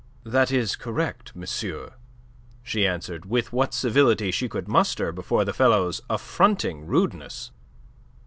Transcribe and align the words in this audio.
"That 0.23 0.49
is 0.51 0.75
correct, 0.75 1.35
monsieur," 1.35 1.93
she 2.63 2.87
answered, 2.87 3.27
with 3.27 3.53
what 3.53 3.71
civility 3.71 4.31
she 4.31 4.49
could 4.49 4.67
muster 4.67 5.11
before 5.11 5.45
the 5.45 5.53
fellow's 5.53 6.01
affronting 6.09 6.87
rudeness. 6.87 7.51